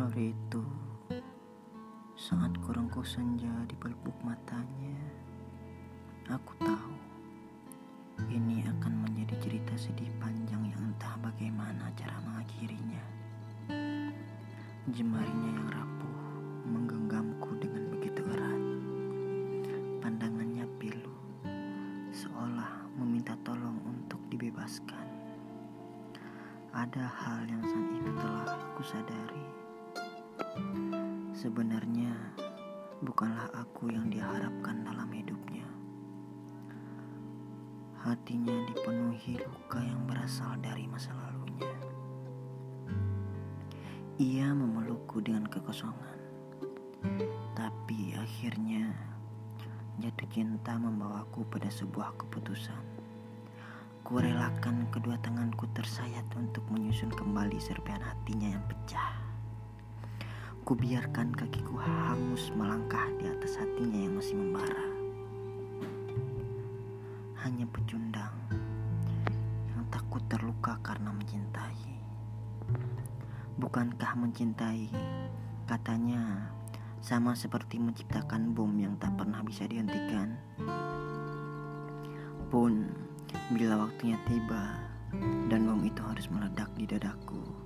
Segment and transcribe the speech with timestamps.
[0.00, 0.64] Sore itu,
[2.16, 4.96] saat kurangku senja di pelupuk matanya,
[6.24, 6.96] aku tahu
[8.32, 13.04] ini akan menjadi cerita sedih panjang yang entah bagaimana cara mengakhirinya.
[14.88, 16.20] Jemarinya yang rapuh
[16.64, 18.64] menggenggamku dengan begitu erat.
[20.00, 21.12] Pandangannya pilu,
[22.08, 25.04] seolah meminta tolong untuk dibebaskan.
[26.72, 29.59] Ada hal yang saat itu telah aku sadari.
[31.40, 32.12] Sebenarnya
[33.00, 35.64] bukanlah aku yang diharapkan dalam hidupnya.
[37.96, 41.72] Hatinya dipenuhi luka yang berasal dari masa lalunya.
[44.20, 46.20] Ia memelukku dengan kekosongan.
[47.56, 48.92] Tapi akhirnya
[49.96, 52.84] jatuh cinta membawaku pada sebuah keputusan.
[54.04, 59.29] Kurelakan kedua tanganku tersayat untuk menyusun kembali serpihan hatinya yang pecah.
[60.70, 64.86] Kubiarkan kakiku hangus melangkah di atas hatinya yang masih membara.
[67.42, 68.30] Hanya pecundang
[69.74, 71.90] yang takut terluka karena mencintai.
[73.58, 74.94] Bukankah mencintai
[75.66, 76.54] katanya
[77.02, 80.38] sama seperti menciptakan bom yang tak pernah bisa dihentikan?
[82.46, 82.94] Pun
[83.58, 84.78] bila waktunya tiba
[85.50, 87.59] dan bom itu harus meledak di dadaku,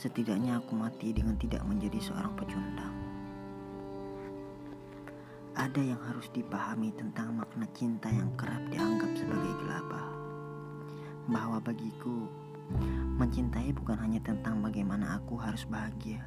[0.00, 2.96] setidaknya aku mati dengan tidak menjadi seorang pecundang.
[5.52, 10.08] Ada yang harus dipahami tentang makna cinta yang kerap dianggap sebagai gelabah.
[11.28, 12.24] Bahwa bagiku,
[13.20, 16.22] Mencintai bukan hanya tentang bagaimana aku harus bahagia,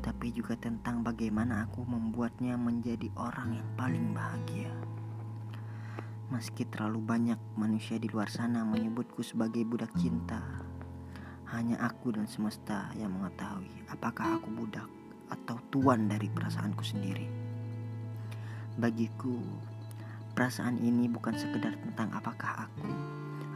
[0.00, 4.70] tapi juga tentang bagaimana aku membuatnya menjadi orang yang paling bahagia.
[6.30, 10.40] Meski terlalu banyak manusia di luar sana menyebutku sebagai budak cinta,
[11.50, 14.86] hanya aku dan semesta yang mengetahui apakah aku budak
[15.30, 17.26] atau tuan dari perasaanku sendiri.
[18.78, 19.34] Bagiku,
[20.34, 22.90] perasaan ini bukan sekedar tentang apakah aku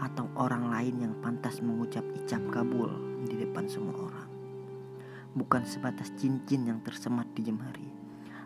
[0.02, 2.91] atau orang lain yang pantas mengucap icap kabul
[3.30, 4.30] di depan semua orang.
[5.38, 7.90] Bukan sebatas cincin yang tersemat di jemari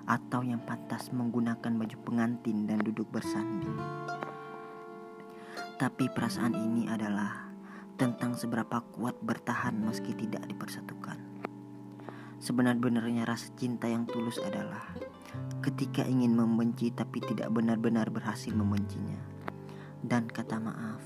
[0.08, 3.76] atau yang pantas menggunakan baju pengantin dan duduk bersanding.
[5.80, 7.47] Tapi perasaan ini adalah
[7.98, 11.18] tentang seberapa kuat bertahan meski tidak dipersatukan.
[12.38, 14.94] Sebenar-benarnya rasa cinta yang tulus adalah
[15.58, 19.18] ketika ingin membenci tapi tidak benar-benar berhasil membencinya.
[19.98, 21.02] Dan kata maaf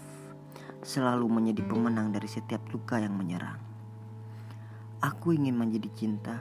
[0.84, 3.56] selalu menjadi pemenang dari setiap luka yang menyerang.
[5.00, 6.36] Aku ingin menjadi cinta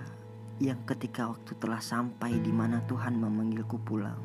[0.60, 4.20] yang ketika waktu telah sampai di mana Tuhan memanggilku pulang.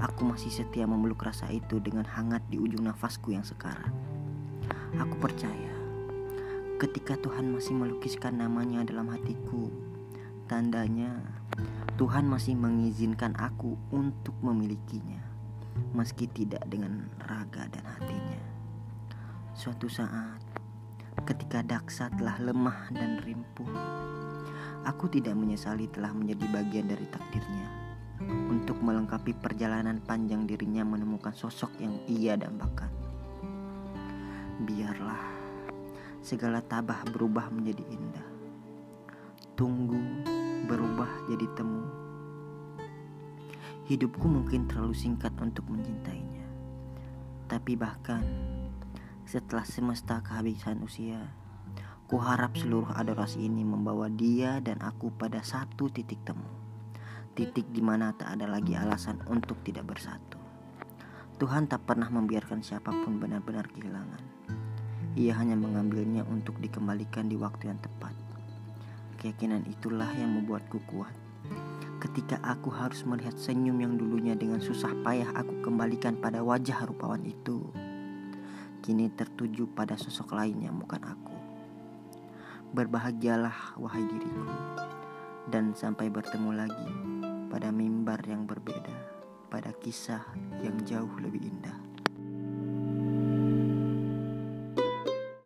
[0.00, 4.13] Aku masih setia memeluk rasa itu dengan hangat di ujung nafasku yang sekarang.
[4.94, 5.74] Aku percaya
[6.78, 9.72] ketika Tuhan masih melukiskan namanya dalam hatiku,
[10.46, 11.18] tandanya
[11.98, 15.22] Tuhan masih mengizinkan aku untuk memilikinya,
[15.94, 18.42] meski tidak dengan raga dan hatinya.
[19.54, 20.42] Suatu saat,
[21.26, 23.70] ketika Daksa telah lemah dan rimpuh,
[24.82, 27.68] aku tidak menyesali telah menjadi bagian dari takdirnya
[28.50, 33.03] untuk melengkapi perjalanan panjang dirinya menemukan sosok yang ia dambakan.
[34.62, 35.34] Biarlah
[36.22, 38.28] segala tabah berubah menjadi indah.
[39.58, 39.98] Tunggu
[40.70, 41.82] berubah jadi temu.
[43.90, 46.46] Hidupku mungkin terlalu singkat untuk mencintainya.
[47.50, 48.22] Tapi bahkan
[49.26, 51.34] setelah semesta kehabisan usia,
[52.06, 56.46] ku harap seluruh adorasi ini membawa dia dan aku pada satu titik temu.
[57.34, 60.43] Titik di mana tak ada lagi alasan untuk tidak bersatu.
[61.34, 64.22] Tuhan tak pernah membiarkan siapa pun benar-benar kehilangan.
[65.18, 68.14] Ia hanya mengambilnya untuk dikembalikan di waktu yang tepat.
[69.18, 71.14] Keyakinan itulah yang membuatku kuat.
[71.98, 77.24] Ketika aku harus melihat senyum yang dulunya dengan susah payah aku kembalikan pada wajah rupawan
[77.26, 77.66] itu
[78.84, 81.32] kini tertuju pada sosok lain yang bukan aku.
[82.76, 84.44] Berbahagialah wahai diriku,
[85.48, 86.90] dan sampai bertemu lagi
[87.48, 89.23] pada mimbar yang berbeda,
[89.54, 90.34] pada kisah
[90.66, 91.83] yang jauh lebih indah.